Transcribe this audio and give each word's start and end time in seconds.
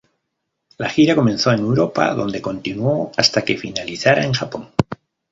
La 0.79 0.89
gira 0.89 1.13
comenzó 1.15 1.51
en 1.51 1.59
Europa, 1.59 2.15
donde 2.15 2.41
continuó 2.41 3.11
hasta 3.17 3.43
que 3.45 3.55
finalizara 3.59 4.23
en 4.25 4.33
Japón. 4.33 4.67